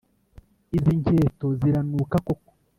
[0.75, 2.51] Izi nketo ziranuka koko